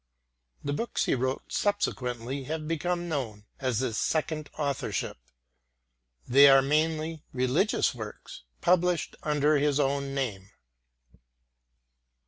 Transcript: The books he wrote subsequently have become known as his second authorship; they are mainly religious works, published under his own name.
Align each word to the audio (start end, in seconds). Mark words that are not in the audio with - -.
The 0.63 0.73
books 0.73 1.05
he 1.05 1.13
wrote 1.13 1.51
subsequently 1.53 2.45
have 2.45 2.67
become 2.67 3.07
known 3.07 3.45
as 3.59 3.81
his 3.81 3.99
second 3.99 4.49
authorship; 4.57 5.19
they 6.27 6.49
are 6.49 6.63
mainly 6.63 7.21
religious 7.33 7.93
works, 7.93 8.41
published 8.61 9.15
under 9.21 9.57
his 9.59 9.79
own 9.79 10.15
name. 10.15 10.49